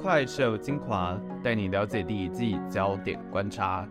[0.00, 3.86] 快手精华，带你了解第一季焦点观察。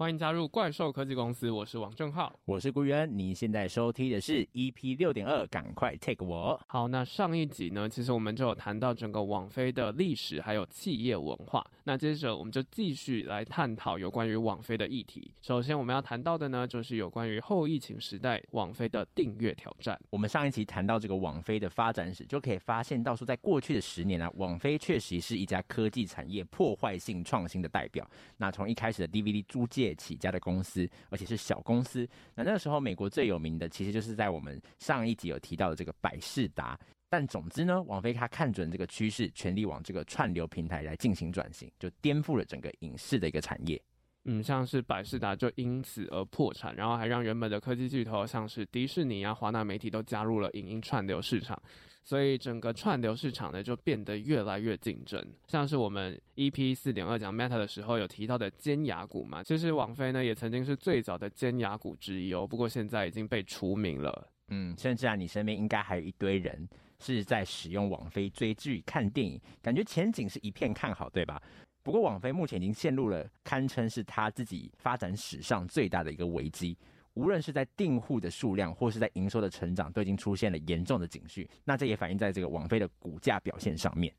[0.00, 3.06] 欢迎加入怪兽科技公司，我是王正浩，我是顾源。
[3.18, 6.58] 你现在收听的是 EP 六点二，赶快 take 我。
[6.68, 11.62] 好，那上一集呢，其实我们就有谈到整个网飞的历史还有企业文化。
[11.84, 15.30] 那接着我们就继续来探讨有关于网飞的议题。
[15.42, 20.00] 首先我们要谈到的呢，就是有关于后疫情时代网飞的订阅挑战。
[20.08, 28.10] 我们上一集谈到这个网飞的发展史，就可以发现到说，在过去的十年啊，网飞确实是一家科技产业破坏性创新的代表。
[28.38, 32.08] 那从一开始的 DVD 租借起家的公司，而且是小公司。
[32.34, 36.78] 那那个时候，美国最有名的其实就是在我们上一集有提到的这个百视达。
[37.08, 43.82] 但总之呢，网飞他看准这个趋势，全力往这个串流平台来进行转型，就颠覆了整个影视的一个产业。
[44.26, 51.60] 嗯，像是百视达就因此而破产，然后还让原本的科技巨头像是迪士尼啊、华纳媒体都加入了影音串流市场，
[52.02, 55.24] 所以整个串流市场呢就变得越来越竞争。
[55.46, 64.28] 像是我们 EP 四点二讲 Meta 的时候有提到的尖牙股嘛，其实网飞呢也曾经是最早的尖牙股之一哦，不过现在已经被除名了。
[64.48, 71.40] 嗯，甚至啊，你身边应该还有一堆人是在使用网飞追剧、看电影，感觉前景是一片看好，对吧？
[71.82, 76.76] 不过，网飞目前已经陷入了堪称是他自己发展史上最大的一个危机。
[77.14, 81.48] 无论是在订户的数量，或是在营收的成长，都已经出现了严重的警讯。
[81.64, 84.14] 那这也反映在这个网飞的股价表现上面。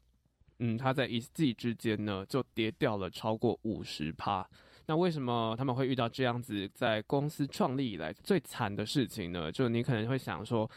[0.59, 4.47] 嗯，它在一季之间呢，就跌掉了超过五十趴。
[4.85, 9.51] 那为什么他们会遇到这样子在公司创立以来最惨的事情呢？
[9.51, 10.69] 就你可能会想说，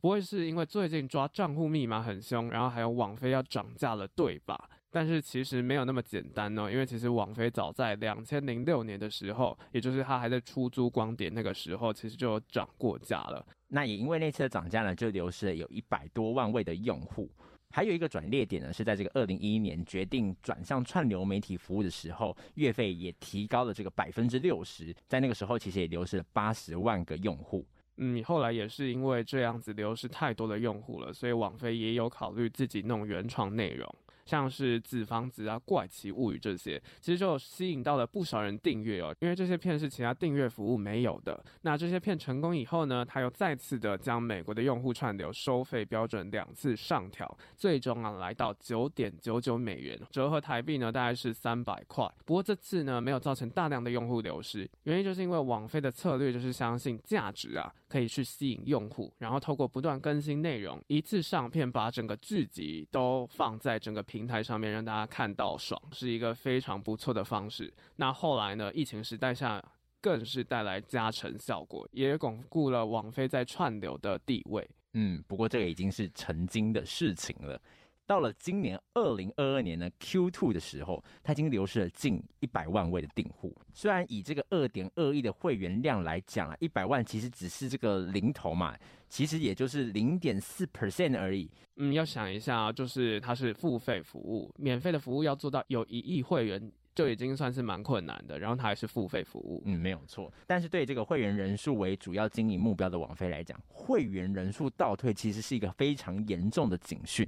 [0.00, 4.68] 不会是因为最近抓账户密码很凶，然后还有网飞要涨价了，对吧？
[4.90, 13.46] 但是其实没有那么简单呢，因为其实网飞早在两千零六年的时候，也就是它还在出租光碟那个时候，其实就有涨过价了。
[13.68, 17.30] 那也因为那次的涨价呢，就流失了有一百多万位的用户。
[17.72, 24.92] 还有一个转捩点呢，是在这个二零一一年决定转向串流媒体服务的时候，月费也提高了这个百分之六十。
[25.06, 27.64] 在那个时候，其实也流失了八十万个用户。
[27.98, 33.88] 嗯，后来也是因为这样子流失太多的用户了，所以网飞也有考虑自己弄原创内容。
[34.30, 39.12] 像是纸房子啊、怪奇物语这些，其实就吸引到了不少人订阅哦。
[39.18, 41.42] 因为这些片是其他订阅服务没有的。
[41.62, 52.08] 那这些片成功以后呢，他又再次的将美国的用户串流收费标准两次上调，最终啊来到九点九九美元，折合台币呢大概是三百块。
[52.24, 64.30] 不过这次呢没有造成大量的用户流失，原因就是因为网飞的策略就是相信价值啊可以去吸引用户，然后透过不断更新内容，一次上片把整个剧集都放在整个平。
[64.30, 67.74] 台上面让大家看到爽，是一个非常不错的方式。
[67.96, 68.72] 那后来呢？
[68.72, 69.60] 疫情时代下，
[70.00, 74.64] 更是带来加成效果，也巩固了网飞在串流的地位。
[74.92, 77.60] 嗯，不过这个已经是曾经的事情了。
[78.10, 83.56] 到了今年二零二二年呢，Q2 的时候，它已经流失了近一百万位的订户。
[83.72, 88.76] 虽然以这个二点二亿的会员量来讲啊，一百万其实只是这个零头嘛，
[89.08, 91.48] 其实也就是零点四 percent 而已。
[91.76, 99.62] 嗯，要想一下啊，就是它是付费服务，免费的服务要做到有一亿会员就已经算是蛮困难的，然后它还是付费服务。
[99.66, 100.32] 嗯，没有错。
[100.48, 107.24] 但是对这个会员人数为主要经营目标的网飞来讲，会员人数倒退其实是一个非常严重的警讯。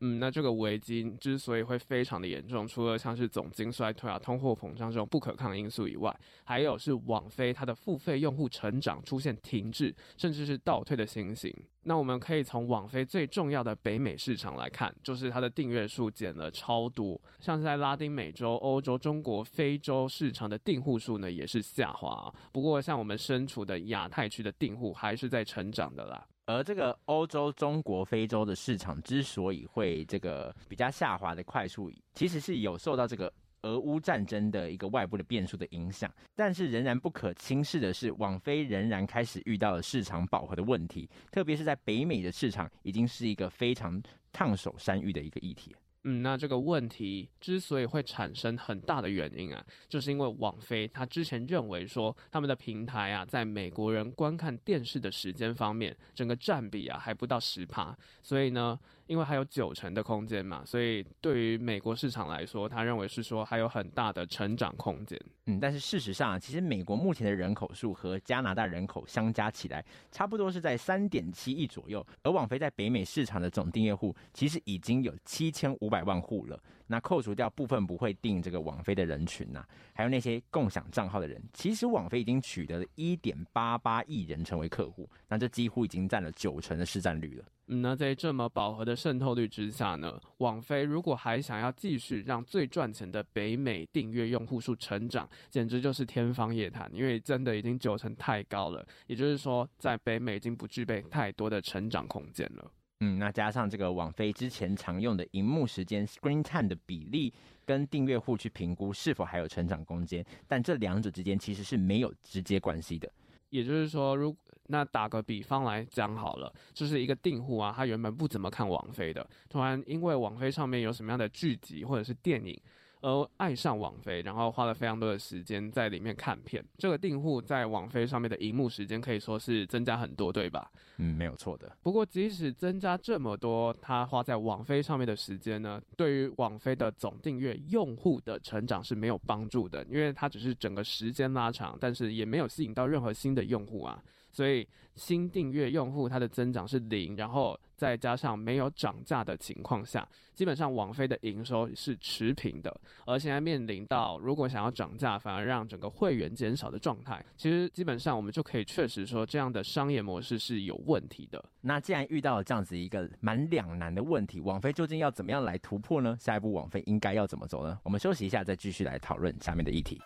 [0.00, 11.52] 嗯，那这个危机之所以会非常的严重，除了像是总经衰退啊、通货膨胀这种不可抗因素以外，还有是网飞它的付费用户成长出现停滞，甚至是倒退的情形。
[11.82, 22.32] 那我们可以从网飞最重要的北美市场来看，就是它的订阅数减了超多，像是在拉丁美洲、欧洲、中国、非洲市场的订户数呢也是下滑。
[22.52, 26.24] 不过像我们身处的亚太区的订户还是在成长的啦。
[26.48, 33.30] 而这个欧洲、中国、非洲的市场之所以会这个比较下滑的快速，其实是有受到这个
[33.62, 36.10] 俄乌战争的一个外部的变数的影响。
[36.34, 44.02] 但是仍然不可轻视的是，网飞仍然开始遇到了市场饱和的问题，特别是在北美的市场，已经是一个非常
[44.32, 45.76] 烫手山芋的一个议题。
[46.10, 65.20] 嗯，那这个问题之所以会产生很大的原因啊，就是因为网飞他之前认为说他们的平台啊，在美国人观看电视的时间方面，整个占比啊还不到十趴，所以呢，因为还有九成的空间嘛，所以对于美国市场来说，他认为是说还有很大的成长空间。
[65.46, 75.88] 嗯，但是事实上，其实美国目前的人口数和加拿大人口相加起来，差不多是在三点七亿左右，而网飞在北美市场的总订阅户其实已经有七千五。
[75.88, 76.62] 百万户了。
[76.88, 79.64] 那扣除掉部分不会订这个网飞的人群呐、
[79.94, 87.44] 还有那些共享账号的人，其实网飞已经取得了一点八八亿人成为客户，那这几乎已经占了九成的市占率了。
[87.66, 102.72] 嗯，那在这么饱和的渗透率之下呢，网飞如果还想要继续让最赚钱的北美订阅用户数成长，简直就是天方夜谭，因为真的已经九成太高了，也就是说，在北美已经不具备太多的成长空间了。
[103.00, 107.32] 嗯，那加上这个网飞之前常用的荧幕时间 （screen time） 的比例，
[107.64, 113.08] 跟订阅户去评估是否还有成长空间，但这两者之间其实是没有直接关系的。
[113.50, 114.36] 也就是说，如
[114.66, 122.60] 那打个比方来讲好了，就是一个订户啊，他原本不怎么看网飞的，突然因为网飞上面有什么样的剧集或者是电影。
[123.00, 126.64] 而爱上网飞，然后花了非常多的时间在里面看片。
[126.76, 130.70] 这个订户在网飞上面的荧幕时间可以说是增加很多，对吧？
[130.96, 131.76] 嗯，没有错的。
[131.82, 144.02] 不过，即使增加这么多，他花在网飞上面的时间呢，对于网飞的总订阅用户的成长是没有帮助的，因为它只是整个时间拉长，但是也没有吸引到任何新的用户啊。
[144.38, 144.64] 所以
[144.94, 152.72] 新订阅用户它的增长是零，然后再加上没有涨价的情况下，基本上网飞的营收是持平的。
[153.04, 161.44] 而现在面临到如果想要涨价，反而让整个会员减少的状态，其实基本上我们就可以确实说这样的商业模式是有问题的。
[161.60, 166.16] 那既然遇到了这样子一个蛮两难的问题，网飞究竟要怎么样来突破呢？
[166.20, 167.76] 下一步网飞应该要怎么走呢？
[167.82, 170.00] 我们休息一下，再继续来讨论下面的议题。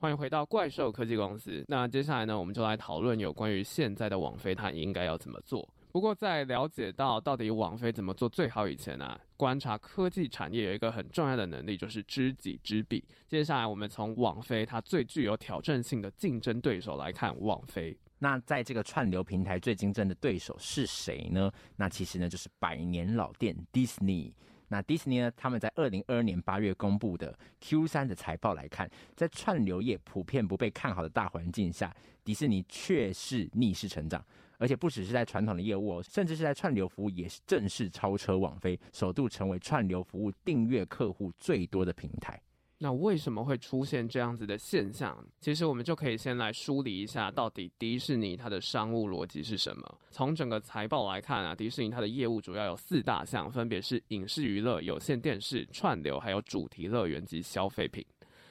[0.00, 1.64] 欢迎回到怪兽科技公司。
[1.66, 5.68] 那接下来呢，我们就来讨论有关于现在的网飞，它应该要怎么做。
[5.90, 13.04] 不过在了解到到底网飞怎么做最好以前呢、观察科技产业有一个很重要的能力，就是知己知彼。
[13.26, 17.98] 接下来我们从网飞它最具有挑战性的竞争对手来看网飞。
[18.20, 21.50] 那在这个串流平台最竞争的对手是谁呢？
[21.74, 24.32] 那其实呢，就是百年老店 Disney。
[24.70, 25.32] 那迪士尼呢？
[25.36, 34.22] 他们在二零二二年八月公布的 Q 三的财报来看，在串流业普遍不被看好的大环境下，迪士尼却是逆势成长，
[34.58, 42.38] 而且不只是在传统的业务，哦甚至是在串流服务也是正式超车网飞，首度成为串流服务订阅客户最多的平台。
[42.80, 45.18] 那为什么会出现这样子的现象？
[45.40, 49.98] 其实我们就可以先来梳理一下，到底迪士尼它的商务逻辑是什么。
[50.12, 58.04] 从整个财报来看啊，迪士尼它的业务主要有四大项，分别是影视娱乐、有线电视、串流，还有主题乐园及消费品。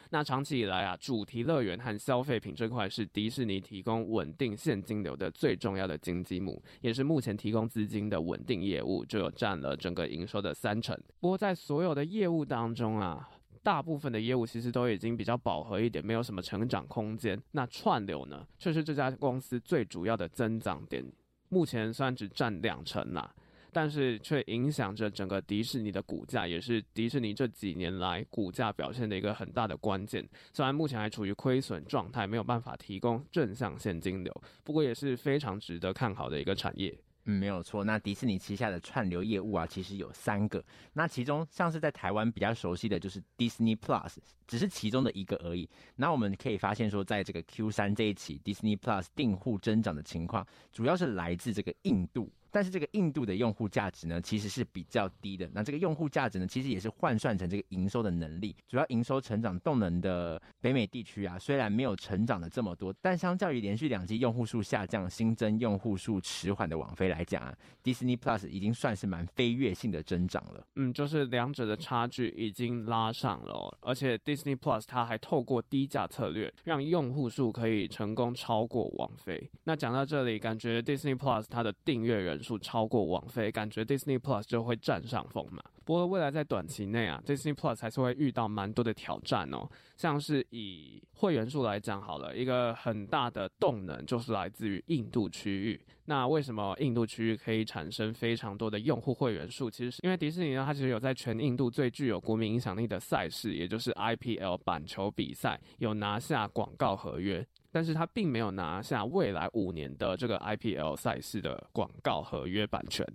[0.09, 10.97] 那长期以来啊，主题乐园和消费品这块是迪士尼提供稳定现金流的最重要的经济母，也是目前提供资金的稳定业务，就有占了整个营收的三成。
[11.19, 13.30] 不过在所有的业务当中啊，
[13.68, 17.38] 大部分的业务其实都已经比较饱和一点，没有什么成长空间。
[17.52, 21.04] 那串流呢，却是这家公司最主要的增长点，
[21.50, 23.36] 目前虽然只占两成啦，
[23.74, 30.25] 但是却影响着整个迪士尼的股价，也是迪士尼这几年来股价表现的一个很大的关键。
[30.54, 36.98] 虽然目前还处于亏损状态，没有办法提供正向现金流，不过也是非常值得看好的一个产业。
[37.29, 37.83] 嗯，没有错。
[37.83, 40.63] 那迪士尼旗下的串流业务啊，其实有三个。
[40.94, 44.15] 那其中像是在台湾比较熟悉的就是 Disney Plus，
[44.47, 45.69] 只是其中的一个而已。
[45.97, 52.31] 那我们可以发现说，在这个 Q 三这一期 Disney Plus 订户增长的情况，主要是来自这个印度。
[52.51, 55.49] 但是这个印度的用户价值呢，其实是比较低的。
[55.53, 58.55] 那这个用户价值呢，其实也是换算成这个营收的能力。
[58.67, 70.66] 主要营收成长动能的北美地区啊，虽然没有成长的这么多，但相较于连续两季用户数下降、新增用户数迟缓的网飞来讲啊，Disney Plus 已经算是蛮飞跃性的增长了。
[70.75, 79.49] 嗯，就是两者的差距已经拉上了，而且 Disney Plus 它还透过低价策略，让用户数可以成功超过网飞。
[79.63, 85.63] 那讲到这里，感觉 Disney Plus 它的订阅人人数超过王菲，感觉 Disney Plus 就会占上风嘛。
[85.87, 89.65] 不过未来在短期内啊，Disney Plus 还是会遇到蛮多的挑战哦。
[89.95, 95.79] 像是以会员数来讲好了，一个很大的动能就是来自于印度区域。
[96.03, 99.71] 那为什么印度区域可以产生非常多的用户会员数？
[99.71, 107.47] 其实是因为迪士尼呢，它其实有在全印度最具有国民影响力的赛事，也就是 IPL 板球比赛，有拿下广告合约。
[107.71, 113.06] 但是他并没有拿下未来五年的这个 IPL 赛事的广告合约版权，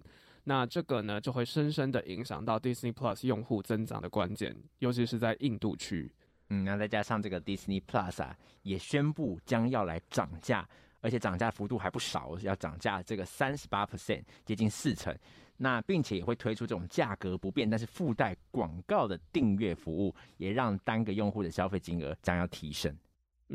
[0.45, 6.11] 那这个呢就会深深的影响到 Disney Plus 用户增长的关键，尤其是在印度区。
[6.49, 10.69] 嗯，那再加上这个 Disney Plus 啊，也宣布将要来涨价，
[11.01, 15.17] 而且涨价幅度还不少，要涨价这个三十八 percent，接近四成。
[15.57, 22.93] 那并且也会推出这种价格不变，但是附带广告的订阅服务，也让单个用户的消费金额将要提升。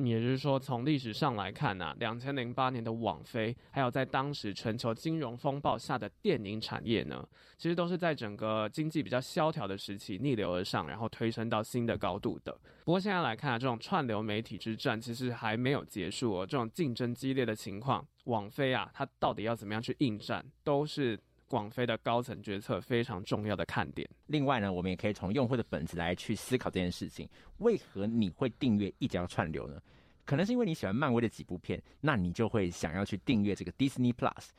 [0.06, 7.28] 也就是说，从历史上来看啊，两千零八年的网飞，还有在当时全球金融风暴下的电影产业呢，
[7.58, 12.52] 其实都是在整个经济比较萧条的时期逆流而上，然后推升到新的高度的。
[12.84, 24.08] 不过现在来看啊，这种串流媒体之战其实还没有结束哦，这种竞争激烈的情况，网飞啊，它到底要怎么样去应战，都是广飞的高层决策非常重要的看点。
[24.28, 27.28] 另外呢，我们也可以从用户的本质来去思考这件事情：
[27.58, 29.82] 为何你会订阅一家串流呢？
[30.26, 34.50] 可能是因为你喜欢漫威的几部片，那你就会想要去订阅这个 Disney Plus。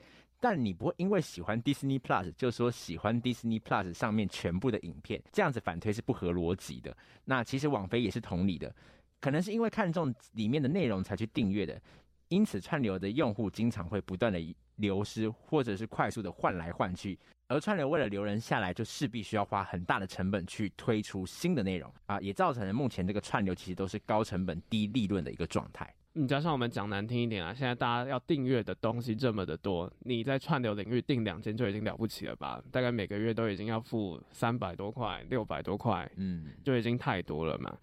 [0.41, 6.97] 但你不会因为喜欢 Disney Plus 就说喜欢 Disney Plus 上面全部的影片，这样子反推是不合逻辑的。
[7.25, 8.75] 那其实网飞也是同理的，
[9.21, 11.81] 可能是因为看中里面的内容才去订阅的。
[12.29, 14.39] 因此，串流的用户经常会不断的
[14.79, 17.17] 流失，或者是快速的换来换去。
[17.47, 25.91] 而串流为了留人下来，就势必需要花很大的成本去推出新的内容啊，也造成了目前这个串流其实都是高成本低利润的一个状态。
[26.15, 32.63] 嗯，加上我们讲难听一点啊，现在大家要订阅的东西这么的多，你在串流领域订两间就已经了不起了吧？
[32.71, 37.75] 大概每个月都已经要付三百多块、六百多块，嗯，就已经太多了嘛。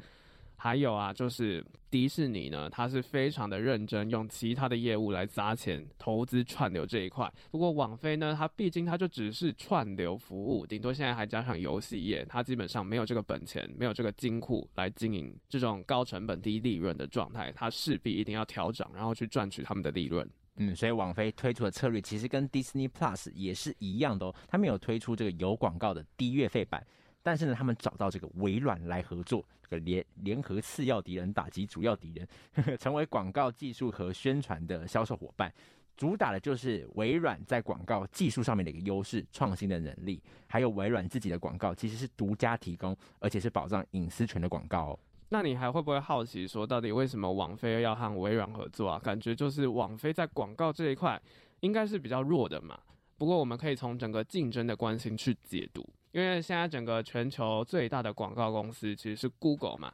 [0.65, 7.31] 还有啊，就是迪士尼呢，它是非常的认真，用其他的业务来砸钱投资串流这一块。
[7.51, 20.27] 不过网飞呢，它毕竟它就只是串流服务，顶多现在还加上游戏业，它基本上没有这个本钱，没有这个金库来经营这种高成本低利润的状态，它势必一定要调涨，然后去赚取他们的利润。
[20.55, 26.83] 嗯，所以网飞推出的策略其实跟 Disney Plus 也是一样的哦，他们有推出这个有广告的低月费版。
[27.25, 35.51] 但是呢，他们找到这个微软来合作，这个联联合次要敌人打击主要敌人呵呵， 成为广告技术和宣传的销售伙伴，
[35.97, 44.99] 主打的就是微软在广告技术上面的一个优势、创新的能力，还有微软自己的广告其实是独家提供，而且是保障隐私权的广告哦。
[45.29, 48.99] 那你还会不会好奇说，到底为什么网飞要和微软合作啊？
[49.03, 51.19] 感觉就是网飞在广告这一块
[51.61, 52.79] 应该是比较弱的嘛。
[53.17, 55.83] 不过我们可以从整个竞争的关系去解读。
[56.15, 59.91] 因为现在整个全球最大的广告公司其实是 Google 嘛，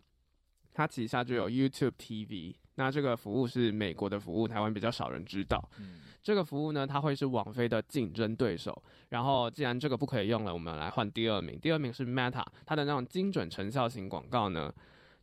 [0.71, 5.59] 它旗下就有 YouTube TV，那这个服务是美国的服务，台湾比较少人知道。
[5.79, 8.83] 嗯，这个服务呢，它会是网飞的竞争对手。
[9.09, 14.71] 然后既然这个不可以用了，我们来换第二名，第二名是 Meta，它的那种精准成效型广告呢，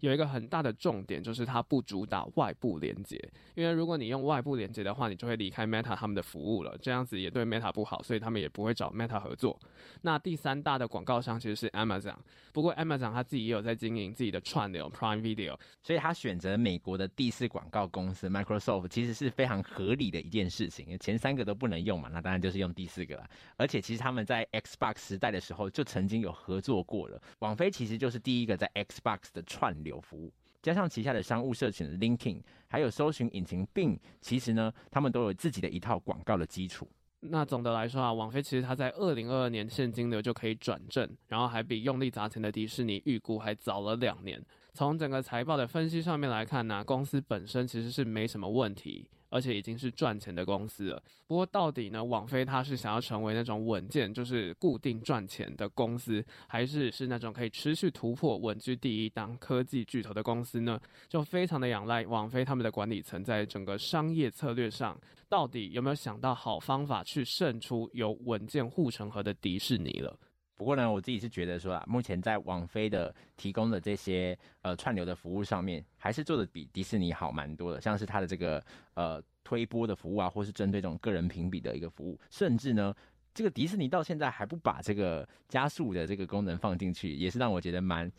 [0.01, 3.17] 有一个很大的重点，就是它不主打外部连接，
[3.55, 9.59] 因为如果你用外部连接的话，你就会离开 Meta 他们的服务了，这样子也对 Meta 不好，所以他们也不会找 Meta 合作。
[10.03, 12.15] 那第三大的广告商其实是 Amazon，
[12.53, 23.29] 不过 Amazon 他自己也有在经营自己的串流 Prime Video，所以他选择美国的第四广告公司 Microsoft 其实是非常合理的一件事情，前三个都不能用嘛，那当然就是用第四个了。
[23.57, 29.88] 而且其实他们在 Xbox 时代的时候就曾经有合作过了，网飞其实就是第一个在 Xbox 的串流。
[29.89, 36.89] 有服务，加上旗下的商务社群 l i n k i n g 还有搜寻引擎 Bing，其实呢，他们都有自己的一套广告的基础。
[37.21, 44.41] 那总的来说啊，网飞其实它在二零二二年现金流就可以转正，然后还比用力砸钱的迪士尼预估还早了两年。
[44.73, 49.09] 从整个财报的分析上面来看呢、公司本身其实是没什么问题。
[49.29, 51.03] 而且已经是赚钱的公司了。
[51.27, 60.81] 不过到底呢，网飞它是想要成为那种稳健，就是固定赚钱的公司，还是是那种可以持续突破、稳居第一当科技巨头的公司呢？
[61.09, 70.19] 就非常的仰赖网飞他们的管理层在整个商业策略上，到底有没有想到好方法去胜出有稳健护城河的迪士尼了。
[70.59, 77.81] 不过呢，我自己是觉得说啊，目前在网飞的提供的这些呃串流的服务上面，还是做的比迪士尼好蛮多的。
[77.81, 78.63] 像是它的这个
[78.95, 82.93] 呃推播的服务啊，或是针对这种个人评比的一个服务，甚至呢，
[83.33, 88.11] 这个迪士尼到现在还不把这个加速的这个功能放进去，也是让我觉得蛮，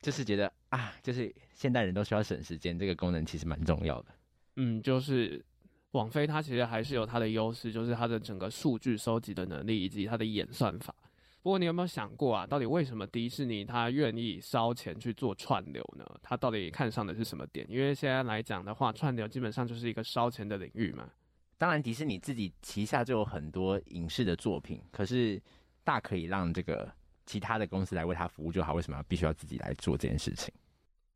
[0.00, 4.06] 就是觉得啊，就是现代人都需要省时间，这个功能其实蛮重要的。
[4.56, 5.44] 嗯，就是
[5.90, 10.94] 网飞它其实还是有它的优势，就是它的整个数据收集的能力以及它的演算法。
[11.42, 12.46] 不过你有没有想过啊？
[12.46, 16.04] 到底为什么迪士尼他愿意烧钱去做串流呢？
[16.20, 17.66] 他到底看上的是什么点？
[17.70, 21.08] 因为现在来讲的话，串流基本上就是一个烧钱的领域嘛。
[21.56, 25.40] 当然，迪士尼自己旗下就有很多影视的作品，可是
[25.84, 26.90] 大可以让这个
[27.24, 28.74] 其他的公司来为他服务就好。
[28.74, 30.52] 为什么要必须要自己来做这件事情？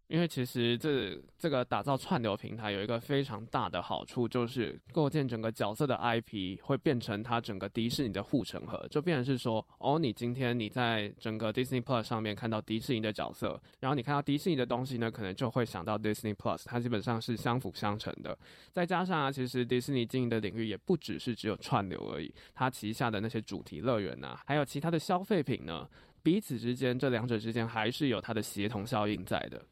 [0.09, 18.37] 因为其实这这个打造串流平台有一个非常大的好处，就是构建整个角色的 IP 会变成它整个迪士尼的护城河，就变成是说，哦，你今天你在整个 Disney Plus 上面看到迪士尼的角色，然后你看到迪士尼的东西呢，可能就会想到 Disney Plus，它基本上是相辅相成的。
[18.71, 25.89] 再加上啊，其实迪士尼经营的领域也不只是只有串流而已，它旗下的那些主题乐园呐，还有其他的消费品呢，
[26.23, 29.65] 彼此之间这两者之间还是有它的协同效应在的。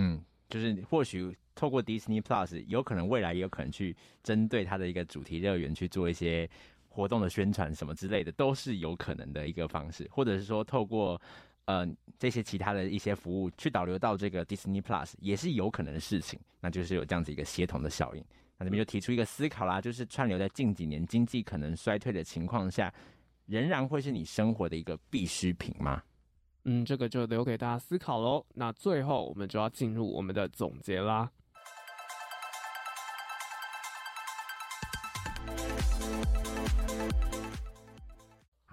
[0.00, 6.48] 嗯，就是或许透过 Disney Plus，有可能未来也有可能去针对它的一个主题乐园去做一些
[6.88, 11.20] 活动的宣传什么之类的，都是有可能的一个方式，或者是说透过
[11.64, 11.84] 呃
[12.16, 18.24] 这些其他的一些服务去导流到这个 Disney Plus，也是有可能的事情，那就是有这样子一个协同的效应。
[18.56, 22.92] 那这边就提出一个思考啦，就是串流在近几年经济可能衰退的情况下，
[23.46, 26.02] 仍然会是你生活的一个必需品吗？
[26.64, 28.44] 嗯，这个就留给大家思考喽。
[28.54, 31.30] 那最后我们就要进入我们的总结啦。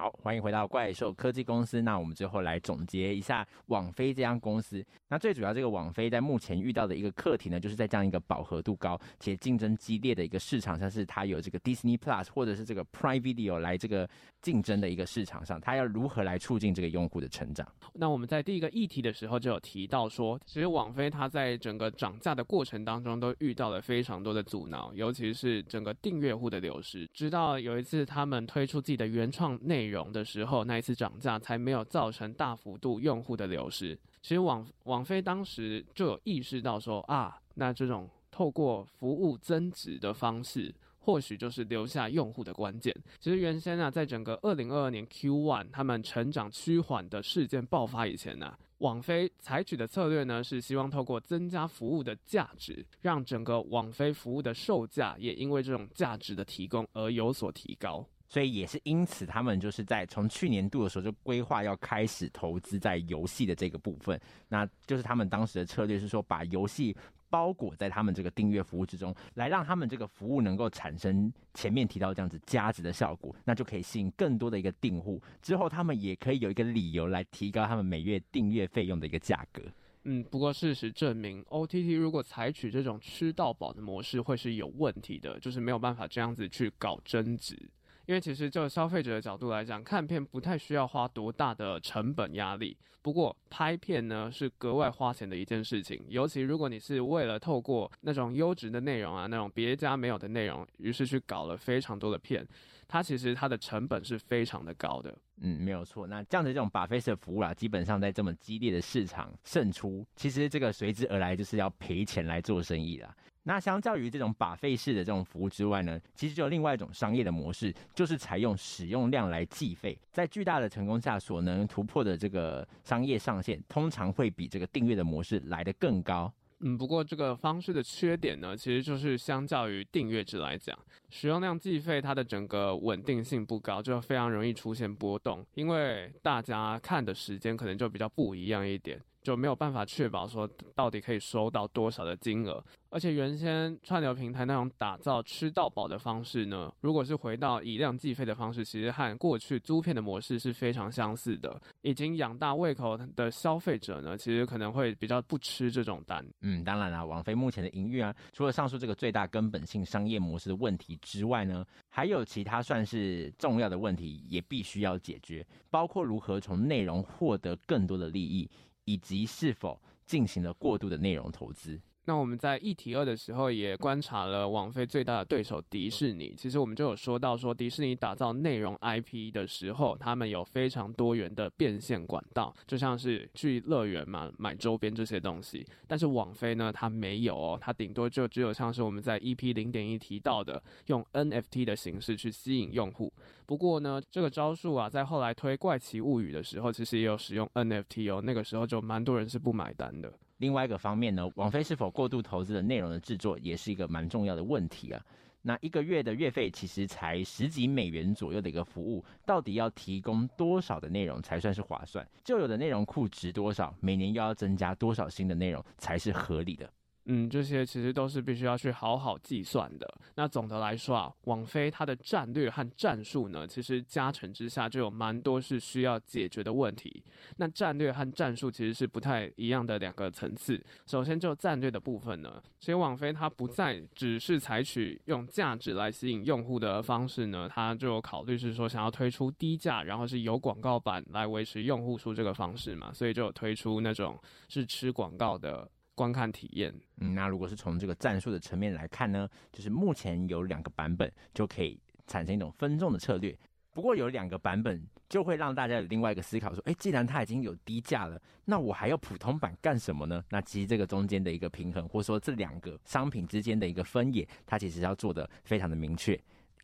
[0.05, 1.81] 好，欢迎回到怪兽科技公司。
[1.81, 4.85] 那我们最后来总结一下网飞这家公司。
[5.07, 14.07] 那最主要，这个网飞在目前遇到的一个课题呢，就是在这样一个饱和度高且竞争激烈的一个市场，像是它有这个 Disney Plus 或者是这个 Prime Video 来这个
[14.43, 17.67] 竞争的一个市场上，它要如何来促进这个用户的成长？
[17.93, 27.09] 那我们在第一个议题的时候就有提到说，其实网飞它在整个涨价的过程当中都遇到了非常多的阻挠，尤其是整个订阅户的流失。
[27.11, 33.97] 直到有一次他们推出自己的原创内容的时候，那一次涨价才没有造成大幅度用户的流失。
[34.21, 42.93] 其实网网飞当时就有意识到说啊，那这种透过服务增值的方式，或许就是留下用户的关键。
[43.19, 58.05] 其实原先啊，在整个二零二二年 Q1 他们成长趋缓的事件爆发以前呢、网飞采取的策略呢是希望透过增加服务的价值，让整个网飞服务的售价也因为这种价值的提供而有所提高。
[58.35, 64.19] 所以也是因此，他们就是在从去年度的时候就规划要开始投资在游戏的这个部分。
[64.49, 66.93] 那就是他们当时的策略是说，把游戏
[67.29, 75.23] 包裹在他们这个订阅服务之中，来让他们这个服务能够产生前面提到这样子价值的效果，那就可以吸引更多的一个订户。
[75.41, 79.63] 之后他们也可以有一个理由来提高他们每月订阅费用的一个价格。
[80.03, 87.57] 嗯，不过事实证明，OTT 如果采取这种吃到饱的模式，会是有问题的，就是没有办法这样子去搞增值。
[88.05, 92.77] 因为其实就消费者的角度来讲，看片不太需要花多大的成本压力。
[93.01, 102.43] 不过拍片呢是格外花钱的一件事情，尤其如果你是为了透过那种优质的内容啊，那种别家没有的内容，于是去搞了非常多的片，
[102.87, 105.15] 它其实它的成本是非常的高的。
[105.41, 106.07] 嗯，没有错。
[106.07, 113.15] 那这样的这种 buffet 的服务啊，基本上在这么激烈的市场胜出，其实这个随之而来就是要赔钱来做生意啦。
[113.47, 126.33] 那相较于这种把费式的这种服务之外呢，其实就有另外一种商业的模式，就是采用使用量来计费，在巨大的成功下所能突破的这个商业上限，通常会比这个订阅的模式来得更高。
[126.61, 130.75] 嗯，不过这个方式的缺点呢，其实就是相较于订阅制来讲，
[131.09, 138.99] 使用量计费它的整个稳定性不高，就非常容易出现波动，因为大家看的时间可能就比较不一样一点。
[139.25, 151.59] 就没有办法确保说到底可以收到多少的金额，而且原先串流平台那种打造吃到饱的方式呢，如果是回到以量计费的方式，其实和过去租片的模式是非常相似的。
[151.81, 156.23] 已经养大胃口的消费者呢，其实可能会比较不吃这种单。
[156.41, 168.47] 嗯，当然啦，网飞目前的营运啊，除了上述这个最大根本性商业模式的问题之外呢，还有其他算是重要的问题也必须要解决，包括如何从内容获得更多的利益。
[168.85, 171.79] 以及是否进行了过度的内容投资。
[172.07, 176.35] 那我们在议题二的时候也观察了网飞最大的对手迪士尼。
[176.37, 185.65] 其实我们就有说到，说迪士尼打造内容 IP 的时候，他们有非常多元的变现管道，就像是去乐园嘛，买周边这些东西。
[185.87, 193.11] 但是网飞呢，它没有哦，它顶多就只有像是我们在 EP 零点一提到的，用 NFT 的形式去吸引用户。
[193.47, 200.13] 不过呢，这个招数啊，在后来推怪奇物语的时候，其实也有使用 NFT 哦，那个时候就蛮多人是不买单的。
[200.37, 205.01] 另外一个方面呢，网飞是否过度投资的内容的制作，也是一个蛮重要的问题啊。
[205.41, 212.05] 那一个月的月费其实才十几美元左右的一个服务，到底要提供多少的内容才算是划算？
[212.23, 213.73] 旧有的内容库值多少？
[213.79, 216.67] 每年又要增加多少新的内容才是合理的？
[217.07, 219.87] 嗯，这些其实都是必须要去好好计算的。
[220.15, 227.03] 那总的来说啊，网飞它的战略和战术呢，其实加成之下就有蛮多是需要解决的问题。
[227.37, 230.59] 那战略和战术其实是不太一样的两个层次。
[230.87, 245.69] 首先就战略的部分呢，其实网飞它不再只是采取用价值来吸引用户的方式呢，它就考虑是说想要推出低价，然后是有广告版来维持用户数这个方式嘛，所以就推出那种是吃广告的。
[245.95, 253.35] 观看体验，嗯，那如果是从这个战术的层面来看呢，就是目前有两个版本就可以产生一种分众的策略。
[253.71, 260.23] 不过有两个版本，就会让大家有另外一个思考，说，哎，既然它已经有低价了，那我还要普通版干什么呢？
[260.29, 266.17] 那其实这个中间的一个平衡，或者说这两个商品之间的一个分野，它其实要做的非常的明确，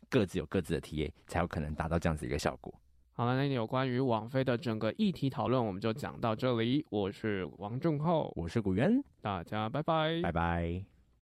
[0.08, 2.72] 各自有各自的 TA，才有可能达到这样子一个效果。
[3.14, 6.84] 好了，那有关于网飞的整个议题讨论，我们就讲到这里。
[6.88, 10.91] 我是王仲浩，我是古元，大家拜拜，拜拜。